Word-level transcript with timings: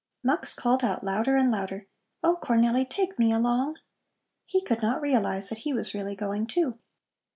Mux 0.23 0.55
called 0.55 0.83
out 0.83 1.03
louder 1.03 1.35
and 1.35 1.51
louder: 1.51 1.85
"Oh, 2.23 2.39
Cornelli, 2.41 2.89
take 2.89 3.19
me 3.19 3.31
along!" 3.31 3.75
He 4.47 4.63
could 4.63 4.81
not 4.81 4.99
realize 4.99 5.49
that 5.49 5.59
he 5.59 5.73
was 5.73 5.93
really 5.93 6.15
going, 6.15 6.47
too. 6.47 6.79